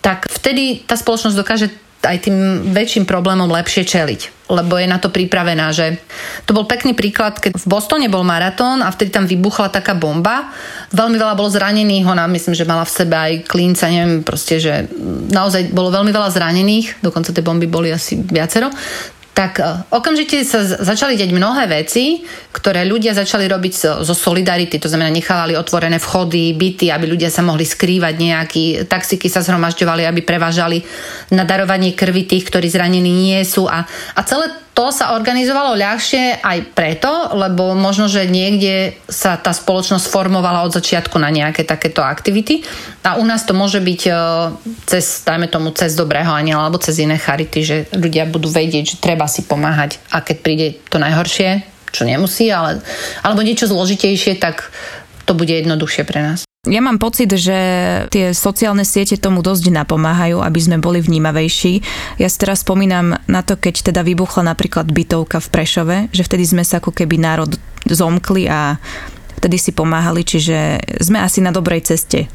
[0.00, 1.68] tak vtedy tá spoločnosť dokáže
[2.00, 2.36] aj tým
[2.72, 6.00] väčším problémom lepšie čeliť, lebo je na to pripravená, že
[6.48, 10.48] to bol pekný príklad, keď v Bostone bol maratón a vtedy tam vybuchla taká bomba,
[10.96, 14.88] veľmi veľa bolo zranených, ona myslím, že mala v sebe aj klínca, neviem, proste, že
[15.28, 18.72] naozaj bolo veľmi veľa zranených, dokonca tie bomby boli asi viacero,
[19.40, 22.20] tak e, okamžite sa začali deť mnohé veci,
[22.52, 23.72] ktoré ľudia začali robiť
[24.04, 29.32] zo, solidarity, to znamená nechávali otvorené vchody, byty, aby ľudia sa mohli skrývať nejaký, taxiky
[29.32, 30.84] sa zhromažďovali, aby prevážali
[31.32, 33.64] na darovanie krvi tých, ktorí zranení nie sú.
[33.64, 39.50] A, a celé to sa organizovalo ľahšie aj preto, lebo možno, že niekde sa tá
[39.50, 42.62] spoločnosť formovala od začiatku na nejaké takéto aktivity
[43.02, 44.12] a u nás to môže byť e,
[44.86, 49.02] cez, dajme tomu, cez dobrého aniela alebo cez iné charity, že ľudia budú vedieť, že
[49.02, 52.80] treba si pomáhať a keď príde to najhoršie, čo nemusí, ale,
[53.26, 54.70] alebo niečo zložitejšie, tak
[55.26, 56.49] to bude jednoduchšie pre nás.
[56.68, 57.56] Ja mám pocit, že
[58.12, 61.80] tie sociálne siete tomu dosť napomáhajú, aby sme boli vnímavejší.
[62.20, 66.44] Ja si teraz spomínam na to, keď teda vybuchla napríklad bytovka v Prešove, že vtedy
[66.44, 67.56] sme sa ako keby národ
[67.88, 68.76] zomkli a
[69.40, 72.28] vtedy si pomáhali, čiže sme asi na dobrej ceste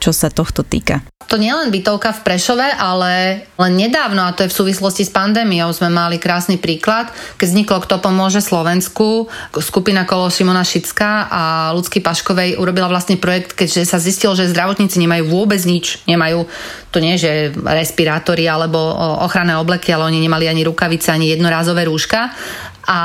[0.00, 1.04] čo sa tohto týka.
[1.30, 5.14] To nie len bytovka v Prešove, ale len nedávno, a to je v súvislosti s
[5.14, 7.06] pandémiou, sme mali krásny príklad,
[7.38, 9.30] keď vzniklo Kto pomôže Slovensku,
[9.62, 14.98] skupina kolo Šimona Šická a Ľudský Paškovej urobila vlastne projekt, keďže sa zistilo, že zdravotníci
[14.98, 16.50] nemajú vôbec nič, nemajú
[16.90, 18.80] to nie, že respirátory alebo
[19.22, 22.34] ochranné obleky, ale oni nemali ani rukavice, ani jednorázové rúška
[22.88, 22.98] a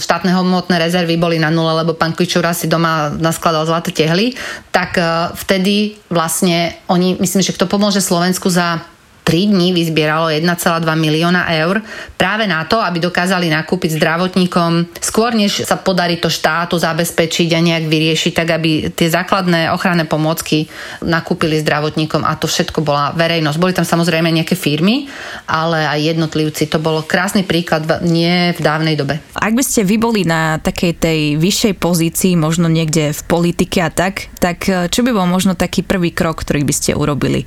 [0.00, 4.32] štátne hmotné rezervy boli na nule, lebo pán Kvičura si doma naskladal zlaté tehly,
[4.72, 5.02] tak e,
[5.36, 8.80] vtedy vlastne oni, myslím, že kto pomôže Slovensku za
[9.28, 11.84] 3 dní vyzbieralo 1,2 milióna eur
[12.16, 17.60] práve na to, aby dokázali nakúpiť zdravotníkom skôr, než sa podarí to štátu zabezpečiť a
[17.60, 20.72] nejak vyriešiť, tak aby tie základné ochranné pomôcky
[21.04, 23.60] nakúpili zdravotníkom a to všetko bola verejnosť.
[23.60, 25.12] Boli tam samozrejme nejaké firmy,
[25.44, 26.72] ale aj jednotlivci.
[26.72, 29.20] To bolo krásny príklad nie v dávnej dobe.
[29.36, 33.92] Ak by ste vy boli na takej tej vyššej pozícii, možno niekde v politike a
[33.92, 37.44] tak, tak čo by bol možno taký prvý krok, ktorý by ste urobili,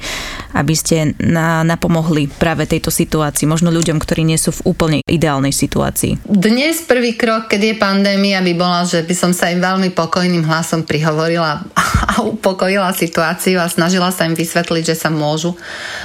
[0.53, 5.55] aby ste na, napomohli práve tejto situácii, možno ľuďom, ktorí nie sú v úplne ideálnej
[5.55, 6.27] situácii?
[6.27, 10.43] Dnes prvý krok, keď je pandémia, by bola, že by som sa im veľmi pokojným
[10.43, 15.55] hlasom prihovorila a upokojila situáciu a snažila sa im vysvetliť, že sa môžu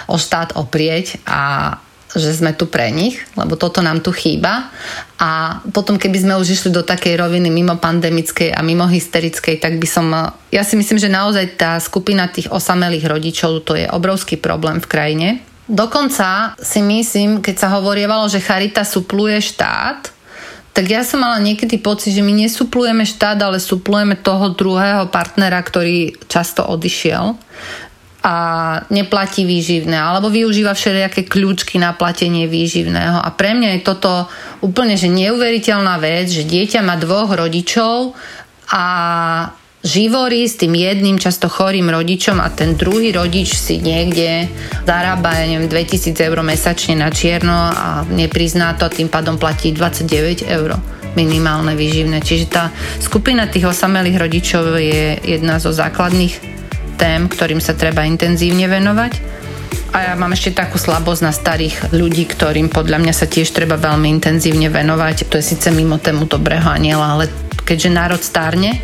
[0.06, 1.74] o štát oprieť a
[2.16, 4.72] že sme tu pre nich, lebo toto nám tu chýba.
[5.20, 9.76] A potom, keby sme už išli do takej roviny mimo pandemickej a mimo hysterickej, tak
[9.76, 10.06] by som...
[10.48, 14.88] Ja si myslím, že naozaj tá skupina tých osamelých rodičov, to je obrovský problém v
[14.88, 15.28] krajine.
[15.66, 20.14] Dokonca si myslím, keď sa hovorievalo, že charita supluje štát,
[20.76, 25.56] tak ja som mala niekedy pocit, že my nesuplujeme štát, ale suplujeme toho druhého partnera,
[25.58, 27.32] ktorý často odišiel
[28.26, 28.36] a
[28.90, 33.22] neplatí výživné, alebo využíva všelijaké kľúčky na platenie výživného.
[33.22, 34.26] A pre mňa je toto
[34.60, 38.18] úplne že neuveriteľná vec, že dieťa má dvoch rodičov
[38.68, 38.84] a
[39.86, 44.50] živory s tým jedným často chorým rodičom a ten druhý rodič si niekde
[44.82, 49.70] zarába, ja neviem, 2000 eur mesačne na čierno a neprizná to a tým pádom platí
[49.70, 50.74] 29 eur
[51.14, 52.20] minimálne výživné.
[52.20, 52.68] Čiže tá
[52.98, 56.34] skupina tých osamelých rodičov je jedna zo základných
[56.98, 59.38] tém, ktorým sa treba intenzívne venovať.
[59.96, 63.80] A ja mám ešte takú slabosť na starých ľudí, ktorým podľa mňa sa tiež treba
[63.80, 65.32] veľmi intenzívne venovať.
[65.32, 68.78] To je síce mimo tému dobrého aniela, ale keďže národ stárne,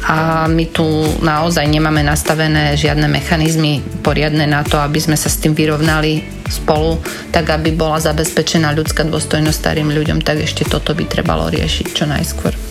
[0.00, 0.84] a my tu
[1.20, 6.98] naozaj nemáme nastavené žiadne mechanizmy poriadne na to, aby sme sa s tým vyrovnali spolu,
[7.30, 12.04] tak aby bola zabezpečená ľudská dôstojnosť starým ľuďom, tak ešte toto by trebalo riešiť čo
[12.08, 12.69] najskôr.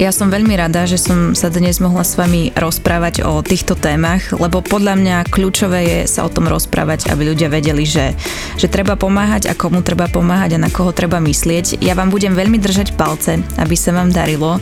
[0.00, 4.32] Ja som veľmi rada, že som sa dnes mohla s vami rozprávať o týchto témach,
[4.32, 8.16] lebo podľa mňa kľúčové je sa o tom rozprávať, aby ľudia vedeli, že,
[8.56, 11.84] že treba pomáhať a komu treba pomáhať a na koho treba myslieť.
[11.84, 14.56] Ja vám budem veľmi držať palce, aby sa vám darilo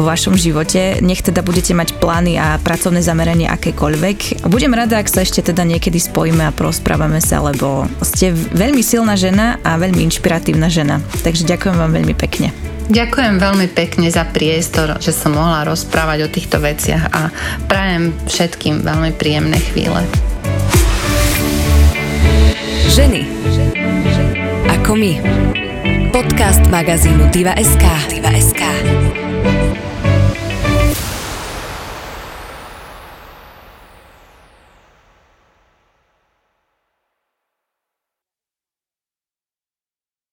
[0.00, 1.04] vo vašom živote.
[1.04, 4.48] Nech teda budete mať plány a pracovné zameranie akékoľvek.
[4.48, 9.20] Budem rada, ak sa ešte teda niekedy spojíme a prosprávame sa, lebo ste veľmi silná
[9.20, 11.04] žena a veľmi inšpiratívna žena.
[11.20, 12.77] Takže ďakujem vám veľmi pekne.
[12.88, 17.28] Ďakujem veľmi pekne za priestor, že som mohla rozprávať o týchto veciach a
[17.68, 20.08] prajem všetkým veľmi príjemné chvíle.
[22.88, 23.22] Ženy
[24.80, 25.12] ako my.
[26.16, 27.84] Podcast magazínu Diva.sk.
[28.08, 29.27] Diva.sk.